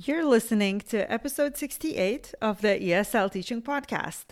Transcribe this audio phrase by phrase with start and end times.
[0.00, 4.26] You're listening to episode 68 of the ESL Teaching Podcast.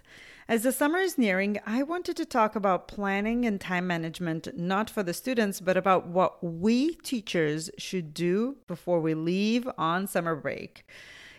[0.47, 4.89] As the summer is nearing, I wanted to talk about planning and time management, not
[4.89, 10.37] for the students, but about what we teachers should do before we leave on summer
[10.37, 10.87] break.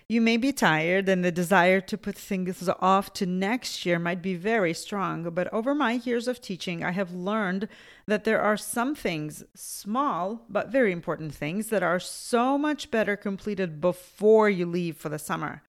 [0.10, 4.22] You may be tired, and the desire to put things off to next year might
[4.22, 5.30] be very strong.
[5.32, 7.68] But over my years of teaching, I have learned
[8.06, 13.18] that there are some things, small but very important things, that are so much better
[13.18, 15.62] completed before you leave for the summer.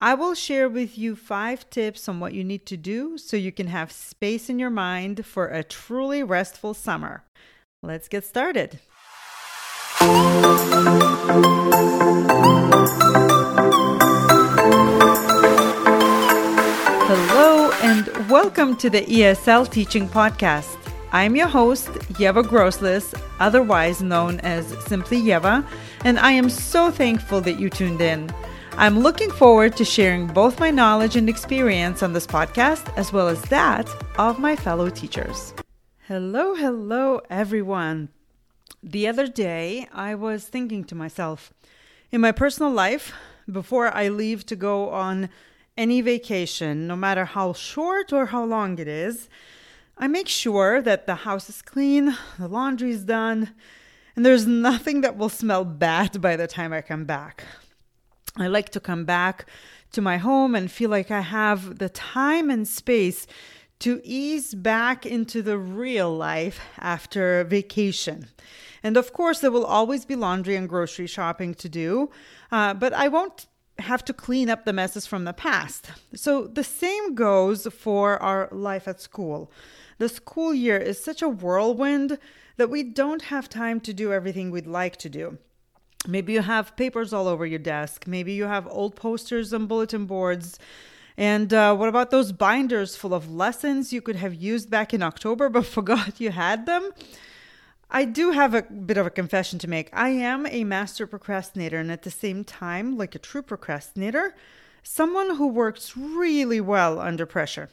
[0.00, 3.50] I will share with you five tips on what you need to do so you
[3.50, 7.24] can have space in your mind for a truly restful summer.
[7.82, 8.78] Let's get started.
[18.32, 20.78] Welcome to the ESL Teaching Podcast.
[21.12, 25.66] I'm your host, Ieva Groslis, otherwise known as Simply Ieva,
[26.06, 28.34] and I am so thankful that you tuned in.
[28.78, 33.28] I'm looking forward to sharing both my knowledge and experience on this podcast, as well
[33.28, 35.52] as that of my fellow teachers.
[36.08, 38.08] Hello, hello, everyone.
[38.82, 41.52] The other day, I was thinking to myself,
[42.10, 43.12] in my personal life,
[43.50, 45.28] before I leave to go on
[45.76, 49.28] any vacation, no matter how short or how long it is,
[49.96, 53.54] I make sure that the house is clean, the laundry is done,
[54.14, 57.44] and there's nothing that will smell bad by the time I come back.
[58.36, 59.46] I like to come back
[59.92, 63.26] to my home and feel like I have the time and space
[63.80, 68.28] to ease back into the real life after vacation.
[68.82, 72.10] And of course, there will always be laundry and grocery shopping to do,
[72.50, 73.46] uh, but I won't
[73.78, 75.90] have to clean up the messes from the past.
[76.14, 79.50] So the same goes for our life at school.
[79.98, 82.18] The school year is such a whirlwind
[82.56, 85.38] that we don't have time to do everything we'd like to do.
[86.06, 88.06] Maybe you have papers all over your desk.
[88.06, 90.58] Maybe you have old posters and bulletin boards.
[91.16, 95.02] And uh, what about those binders full of lessons you could have used back in
[95.02, 96.90] October but forgot you had them?
[97.94, 99.90] I do have a bit of a confession to make.
[99.92, 104.34] I am a master procrastinator, and at the same time, like a true procrastinator,
[104.82, 107.68] someone who works really well under pressure.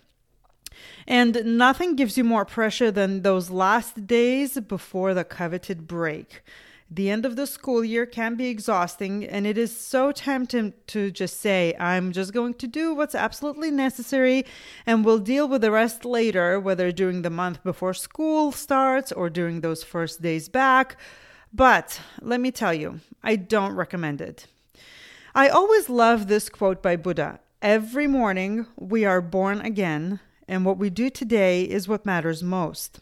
[1.08, 6.44] And nothing gives you more pressure than those last days before the coveted break.
[6.92, 11.12] The end of the school year can be exhausting, and it is so tempting to
[11.12, 14.44] just say, I'm just going to do what's absolutely necessary
[14.88, 19.30] and we'll deal with the rest later, whether during the month before school starts or
[19.30, 20.98] during those first days back.
[21.54, 24.48] But let me tell you, I don't recommend it.
[25.36, 30.80] I always love this quote by Buddha Every morning we are born again, and what
[30.80, 33.00] we do today is what matters most.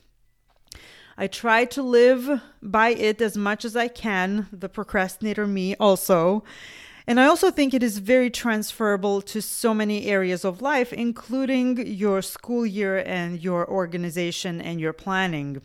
[1.19, 6.43] I try to live by it as much as I can, the procrastinator me also.
[7.07, 11.87] And I also think it is very transferable to so many areas of life, including
[11.87, 15.61] your school year and your organization and your planning.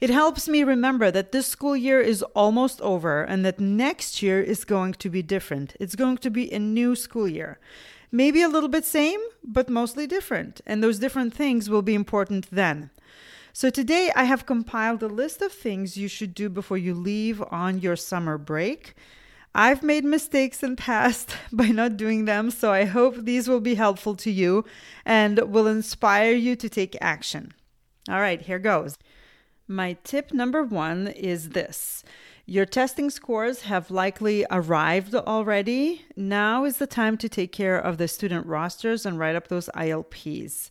[0.00, 4.42] It helps me remember that this school year is almost over and that next year
[4.42, 5.74] is going to be different.
[5.80, 7.58] It's going to be a new school year.
[8.12, 10.60] Maybe a little bit same, but mostly different.
[10.66, 12.90] And those different things will be important then.
[13.58, 17.42] So today I have compiled a list of things you should do before you leave
[17.50, 18.94] on your summer break.
[19.52, 23.58] I've made mistakes in the past by not doing them, so I hope these will
[23.58, 24.64] be helpful to you
[25.04, 27.52] and will inspire you to take action.
[28.08, 28.96] All right, here goes.
[29.66, 32.04] My tip number 1 is this.
[32.50, 36.06] Your testing scores have likely arrived already.
[36.16, 39.68] Now is the time to take care of the student rosters and write up those
[39.76, 40.70] ILPs.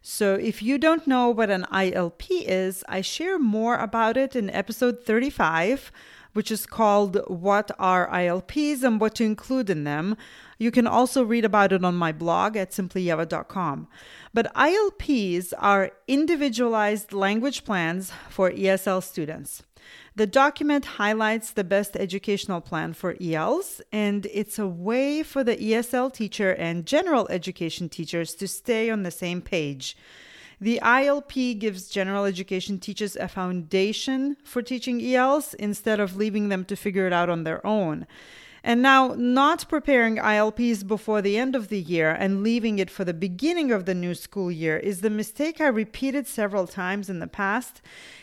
[0.00, 4.48] So, if you don't know what an ILP is, I share more about it in
[4.48, 5.92] episode 35,
[6.38, 10.16] which is called What Are ILPs and What to Include in Them.
[10.56, 13.88] You can also read about it on my blog at simplyieva.com.
[14.32, 19.64] But ILPs are individualized language plans for ESL students.
[20.14, 25.56] The document highlights the best educational plan for ELs, and it's a way for the
[25.56, 29.96] ESL teacher and general education teachers to stay on the same page.
[30.60, 36.64] The ILP gives general education teachers a foundation for teaching ELs instead of leaving them
[36.64, 38.06] to figure it out on their own.
[38.68, 43.02] And now, not preparing ILPs before the end of the year and leaving it for
[43.02, 47.18] the beginning of the new school year is the mistake I repeated several times in
[47.18, 47.80] the past.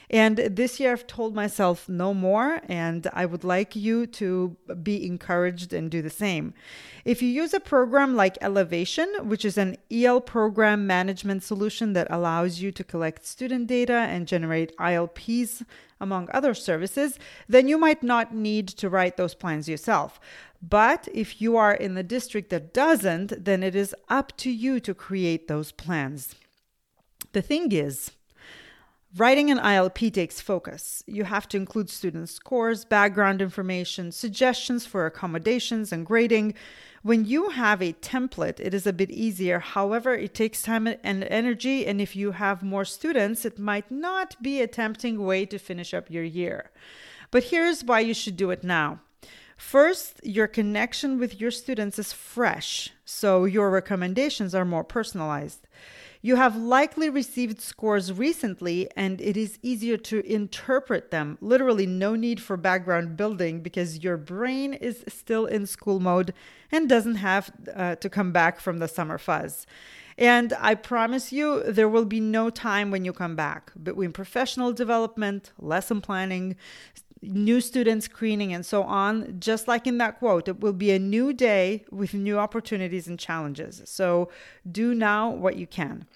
[0.07, 5.03] And this year I've told myself no more, and I would like you to be
[5.03, 6.53] encouraged and do the same.
[7.05, 12.05] If you use a program like Ellevation, which is an EL program management solution that
[12.11, 15.63] allows you to collect student data and generate ILPs,
[16.05, 17.19] among other services,
[17.49, 20.19] then you might not need to write those plans yourself.
[20.61, 24.79] But if you are in the district that doesn't, then it is up to you
[24.79, 26.35] to create those plans.
[27.33, 28.11] The thing is,
[29.17, 31.01] Writing an ILP takes focus.
[31.07, 36.53] You have to include student scores, background information, suggestions for accommodations, and grading.
[37.05, 39.59] When you have a template, it is a bit easier.
[39.59, 44.41] However, it takes time and energy, and if you have more students, it might not
[44.41, 46.71] be a tempting way to finish up your year.
[47.29, 49.01] But here's why you should do it now.
[49.55, 55.67] First, your connection with your students is fresh, so your recommendations are more personalized.
[56.25, 61.37] You have likely received scores recently, and it is easier to interpret them.
[61.39, 66.33] Literally, no need for background building because your brain is still in school mode
[66.71, 69.67] and doesn't have uh, to come back from the summer fuzz.
[70.17, 74.73] And I promise you, there will be no time when you come back between professional
[74.73, 76.55] development, lesson planning,
[77.21, 79.39] new student screening, and so on.
[79.39, 83.19] Just like in that quote, it will be a new day with new opportunities and
[83.19, 83.83] challenges.
[83.85, 84.29] So
[84.71, 86.07] do now what you can.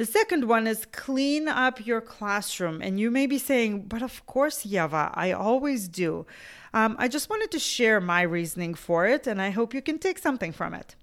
[0.00, 2.80] The second one is clean up your classroom.
[2.80, 6.24] And you may be saying, but of course, Ieva, I always do.
[6.72, 9.98] Um, I just wanted to share my reasoning for it, and I hope you can
[9.98, 10.96] take something from it.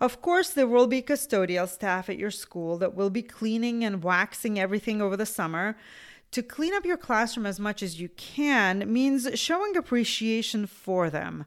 [0.00, 4.04] Of course, there will be custodial staff at your school that will be cleaning and
[4.04, 5.76] waxing everything over the summer.
[6.30, 11.46] To clean up your classroom as much as you can means showing appreciation for them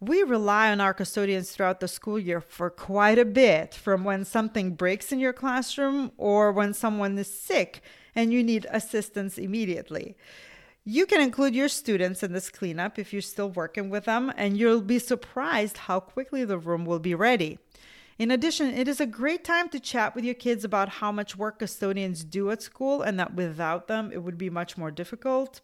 [0.00, 4.24] we rely on our custodians throughout the school year for quite a bit from when
[4.24, 7.82] something breaks in your classroom or when someone is sick
[8.14, 10.16] and you need assistance immediately.
[10.84, 14.56] You can include your students in this cleanup if you're still working with them, and
[14.56, 17.58] you'll be surprised how quickly the room will be ready.
[18.18, 21.36] In addition, it is a great time to chat with your kids about how much
[21.36, 25.60] work custodians do at school and that without them it would be much more difficult.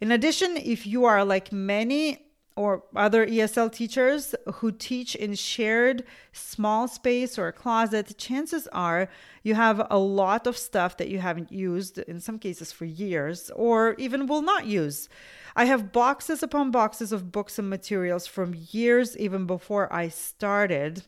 [0.00, 2.29] In addition, if you are like many
[2.60, 6.04] or other ESL teachers who teach in shared
[6.34, 9.08] small space or a closet, chances are
[9.42, 13.50] you have a lot of stuff that you haven't used, in some cases for years,
[13.56, 15.08] or even will not use.
[15.56, 21.04] I have boxes upon boxes of books and materials from years even before I started.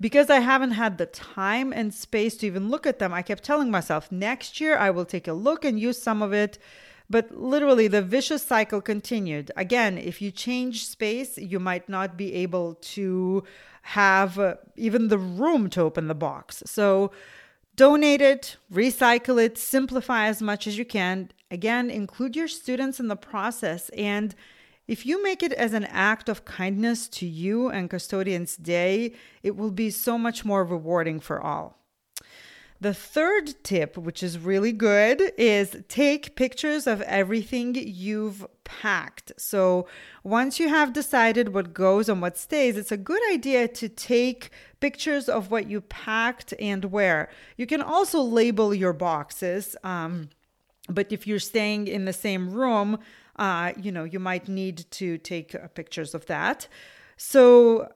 [0.00, 3.42] Because I haven't had the time and space to even look at them, I kept
[3.42, 6.58] telling myself next year I will take a look and use some of it
[7.10, 9.50] but literally, the vicious cycle continued.
[9.56, 13.44] Again, if you change space, you might not be able to
[13.82, 16.62] have uh, even the room to open the box.
[16.66, 17.10] So,
[17.76, 21.30] donate it, recycle it, simplify as much as you can.
[21.50, 23.88] Again, include your students in the process.
[23.90, 24.34] And
[24.86, 29.56] if you make it as an act of kindness to you and Custodians Day, it
[29.56, 31.77] will be so much more rewarding for all.
[32.80, 39.32] The third tip, which is really good, is take pictures of everything you've packed.
[39.36, 39.88] So
[40.22, 44.50] once you have decided what goes and what stays, it's a good idea to take
[44.78, 47.30] pictures of what you packed and where.
[47.56, 49.74] You can also label your boxes.
[49.82, 50.28] Um,
[50.88, 52.98] but if you're staying in the same room,
[53.36, 56.68] uh, you know, you might need to take uh, pictures of that.
[57.16, 57.88] So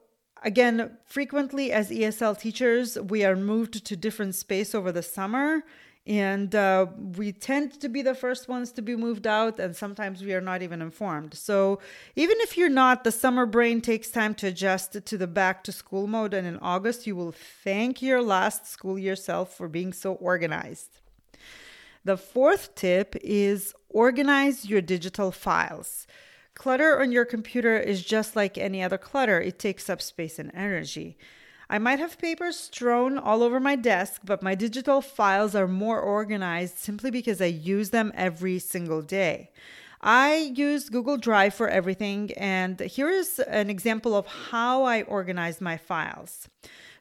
[0.44, 5.62] Again, frequently as ESL teachers, we are moved to different space over the summer
[6.04, 6.86] and uh,
[7.16, 10.40] we tend to be the first ones to be moved out and sometimes we are
[10.40, 11.34] not even informed.
[11.34, 11.78] So
[12.16, 15.72] even if you're not the summer brain takes time to adjust to the back to
[15.72, 19.92] school mode and in august you will thank your last school year self for being
[19.92, 20.98] so organized.
[22.04, 26.08] The fourth tip is organize your digital files
[26.62, 30.52] Clutter on your computer is just like any other clutter, it takes up space and
[30.54, 31.18] energy.
[31.68, 35.98] I might have papers strewn all over my desk, but my digital files are more
[35.98, 39.50] organized simply because I use them every single day.
[40.00, 45.60] I use Google Drive for everything, and here is an example of how I organize
[45.60, 46.48] my files.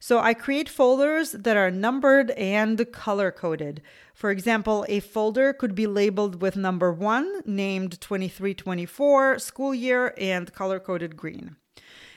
[0.03, 3.83] So I create folders that are numbered and color coded.
[4.15, 10.51] For example, a folder could be labeled with number one, named 2324 school year, and
[10.53, 11.55] color coded green.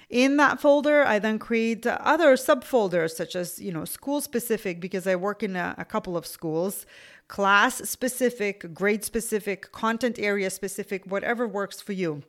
[0.09, 5.07] In that folder, I then create other subfolders such as, you know, school specific because
[5.07, 6.87] I work in a, a couple of schools,
[7.29, 12.23] class specific, grade specific, content area specific, whatever works for you.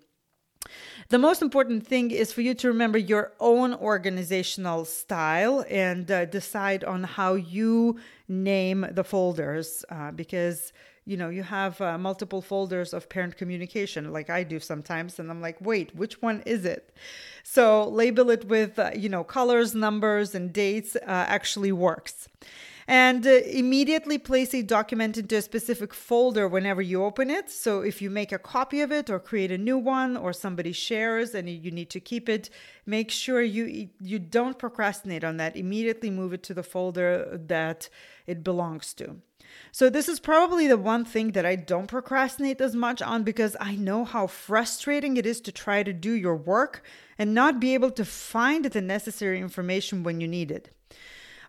[1.09, 6.25] The most important thing is for you to remember your own organizational style and uh,
[6.25, 10.73] decide on how you name the folders uh, because
[11.05, 15.29] you know you have uh, multiple folders of parent communication like i do sometimes and
[15.29, 16.95] i'm like wait which one is it?
[17.43, 22.27] So label it with uh, you know colors numbers and dates uh, actually works
[22.87, 27.49] and uh, immediately place a document into a specific folder whenever you open it.
[27.49, 30.71] So if you make a copy of it or create a new one or somebody
[30.71, 32.49] shares and you need to keep it,
[32.85, 35.55] make sure you you don't procrastinate on that.
[35.55, 37.89] Immediately move it to the folder that
[38.27, 39.15] it belongs to.
[39.71, 43.55] So, this is probably the one thing that I don't procrastinate as much on because
[43.59, 46.83] I know how frustrating it is to try to do your work
[47.17, 50.69] and not be able to find the necessary information when you need it.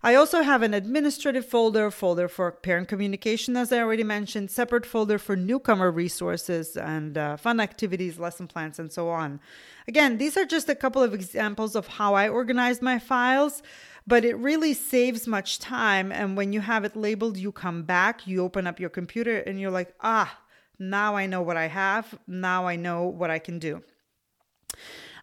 [0.02, 4.86] I also have an administrative folder, folder for parent communication, as I already mentioned, separate
[4.86, 9.40] folder for newcomer resources and uh, fun activities, lesson plans, and so on.
[9.88, 13.62] Again, these are just a couple of examples of how I organize my files,
[14.06, 16.12] but it really saves much time.
[16.12, 19.60] And when you have it labeled, you come back, you open up your computer, and
[19.60, 20.38] you're like, ah,
[20.78, 23.82] now I know what I have, now I know what I can do.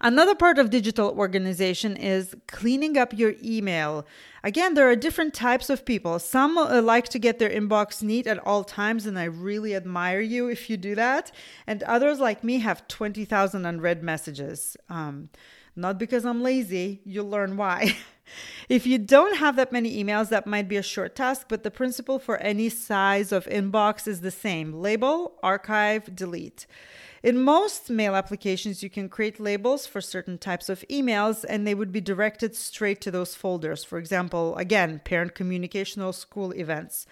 [0.05, 4.05] Another part of digital organization is cleaning up your email.
[4.43, 6.19] Again, there are different types of people.
[6.19, 10.19] Some uh, like to get their inbox neat at all times, and I really admire
[10.19, 11.31] you if you do that.
[11.65, 14.75] And others, like me, have 20,000 unread messages.
[14.89, 15.29] Um,
[15.73, 17.95] not because I'm lazy, you'll learn why.
[18.67, 21.71] if you don't have that many emails, that might be a short task, but the
[21.71, 26.67] principle for any size of inbox is the same label, archive, delete.
[27.23, 31.73] In most mail applications, you can create labels for certain types of emails and they
[31.73, 33.85] would be directed straight to those folders.
[33.85, 37.07] For example, again, parent communication or school events.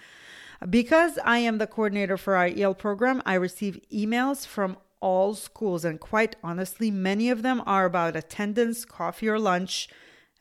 [0.69, 5.83] Because I am the coordinator for our EL program, I receive emails from all schools,
[5.83, 9.89] and quite honestly, many of them are about attendance, coffee or lunch,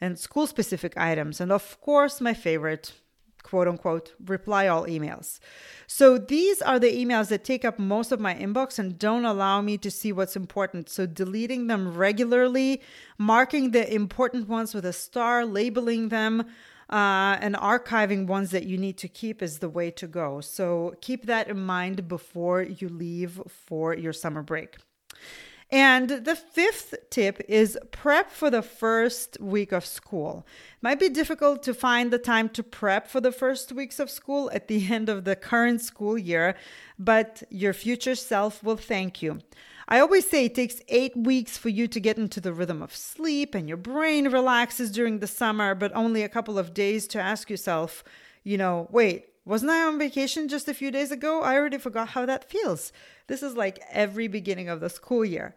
[0.00, 1.40] and school specific items.
[1.40, 2.92] And of course, my favorite,
[3.42, 5.40] quote unquote, reply all emails.
[5.87, 9.61] So these are the emails that take up most of my inbox and don't allow
[9.61, 10.88] me to see what's important.
[10.88, 12.82] So deleting them regularly,
[13.18, 16.47] marking the important ones with a star, labeling them.
[16.88, 20.40] Uh, and archiving ones that you need to keep is the way to go.
[20.40, 24.76] So keep that in mind before you leave for your summer break.
[25.72, 30.44] And the fifth tip is prep for the first week of school.
[30.82, 34.50] Might be difficult to find the time to prep for the first weeks of school
[34.52, 36.56] at the end of the current school year,
[36.98, 39.40] but your future self will thank you.
[39.86, 42.94] I always say it takes eight weeks for you to get into the rhythm of
[42.94, 47.20] sleep and your brain relaxes during the summer, but only a couple of days to
[47.20, 48.04] ask yourself,
[48.44, 51.42] you know, wait, wasn't I on vacation just a few days ago?
[51.42, 52.92] I already forgot how that feels.
[53.26, 55.54] This is like every beginning of the school year.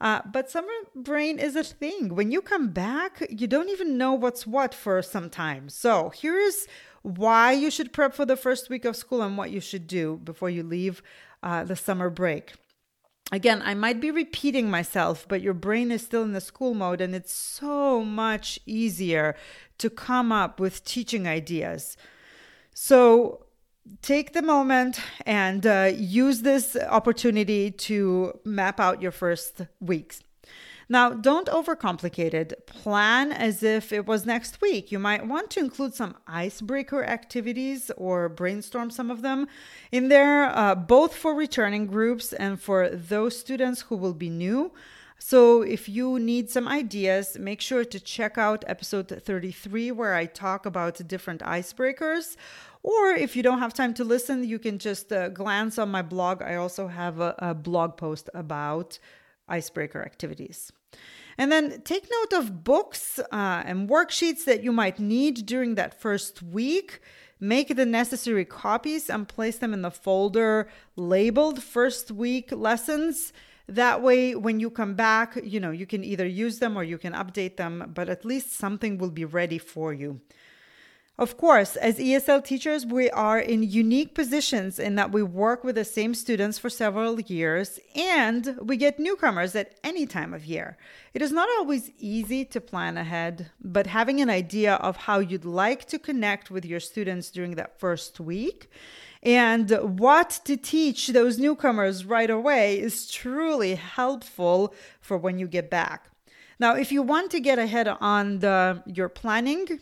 [0.00, 2.14] Uh, but summer brain is a thing.
[2.14, 5.68] When you come back, you don't even know what's what for some time.
[5.68, 6.66] So here's
[7.02, 10.20] why you should prep for the first week of school and what you should do
[10.24, 11.02] before you leave
[11.42, 12.54] uh, the summer break.
[13.30, 17.00] Again, I might be repeating myself, but your brain is still in the school mode,
[17.00, 19.36] and it's so much easier
[19.78, 21.96] to come up with teaching ideas.
[22.74, 23.46] So
[24.00, 30.22] take the moment and uh, use this opportunity to map out your first weeks.
[30.88, 32.66] Now, don't overcomplicate it.
[32.66, 34.92] Plan as if it was next week.
[34.92, 39.46] You might want to include some icebreaker activities or brainstorm some of them
[39.90, 44.72] in there, uh, both for returning groups and for those students who will be new.
[45.24, 50.26] So, if you need some ideas, make sure to check out episode 33, where I
[50.26, 52.36] talk about different icebreakers.
[52.82, 56.02] Or if you don't have time to listen, you can just uh, glance on my
[56.02, 56.42] blog.
[56.42, 58.98] I also have a, a blog post about
[59.48, 60.72] icebreaker activities.
[61.38, 66.00] And then take note of books uh, and worksheets that you might need during that
[66.00, 67.00] first week.
[67.38, 73.32] Make the necessary copies and place them in the folder labeled first week lessons
[73.68, 76.98] that way, when you come back, you know, you can either use them or you
[76.98, 80.20] can update them, but at least something will be ready for you.
[81.18, 85.74] Of course, as ESL teachers, we are in unique positions in that we work with
[85.74, 90.78] the same students for several years and we get newcomers at any time of year.
[91.12, 95.44] It is not always easy to plan ahead, but having an idea of how you'd
[95.44, 98.70] like to connect with your students during that first week
[99.22, 105.70] and what to teach those newcomers right away is truly helpful for when you get
[105.70, 106.08] back.
[106.58, 109.80] Now, if you want to get ahead on the, your planning,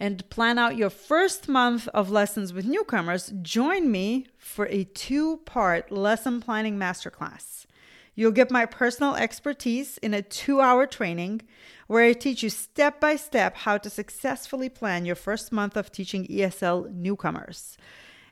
[0.00, 5.36] and plan out your first month of lessons with newcomers, join me for a two
[5.44, 7.66] part lesson planning masterclass.
[8.14, 11.42] You'll get my personal expertise in a two hour training
[11.86, 15.92] where I teach you step by step how to successfully plan your first month of
[15.92, 17.76] teaching ESL newcomers.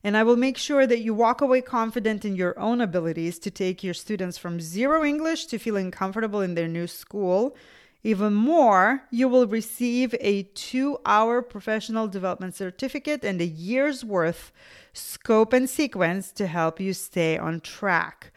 [0.04, 3.50] And I will make sure that you walk away confident in your own abilities to
[3.50, 7.56] take your students from zero English to feeling comfortable in their new school.
[8.04, 14.52] Even more, you will receive a two hour professional development certificate and a year's worth
[14.92, 18.32] scope and sequence to help you stay on track.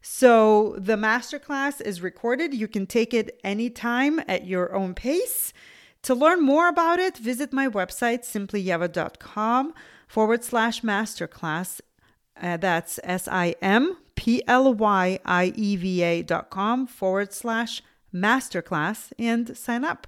[0.00, 2.54] So the masterclass is recorded.
[2.54, 5.52] You can take it anytime at your own pace.
[6.02, 9.72] To learn more about it, visit my website, simplyieva.com
[10.12, 11.80] forward slash masterclass.
[12.40, 17.32] Uh, that's S I M P L Y I E V A dot com forward
[17.32, 17.82] slash
[18.14, 20.06] masterclass and sign up.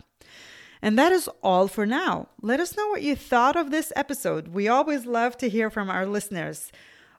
[0.83, 2.29] And that is all for now.
[2.43, 4.49] Let us know what you thought of this episode.
[4.49, 6.71] We always love to hear from our listeners.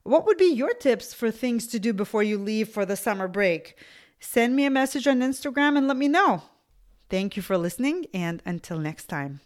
[0.03, 3.27] What would be your tips for things to do before you leave for the summer
[3.27, 3.75] break?
[4.19, 6.43] Send me a message on Instagram and let me know.
[7.09, 9.41] Thank you for listening, and until next time.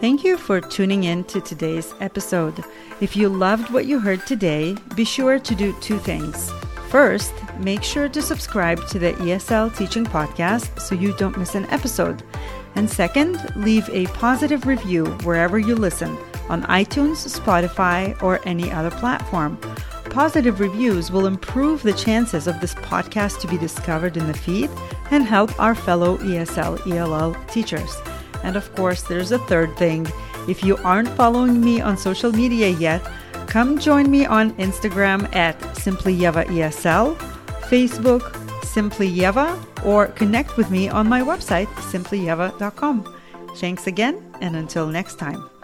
[0.00, 2.62] Thank you for tuning in to today's episode.
[3.00, 6.52] If you loved what you heard today, be sure to do two things.
[6.88, 11.66] First, make sure to subscribe to the ESL Teaching Podcast so you don't miss an
[11.70, 12.22] episode.
[12.76, 16.16] And second, leave a positive review wherever you listen
[16.48, 19.58] on iTunes, Spotify, or any other platform.
[20.10, 24.70] Positive reviews will improve the chances of this podcast to be discovered in the feed
[25.10, 27.96] and help our fellow ESL ELL teachers.
[28.42, 30.06] And of course, there's a third thing.
[30.48, 33.02] If you aren't following me on social media yet,
[33.46, 37.16] come join me on Instagram at SimplyIevaESL,
[37.68, 43.16] Facebook Simply Ieva, or connect with me on my website, simplyieva.com.
[43.56, 45.57] Thanks again, and until next time.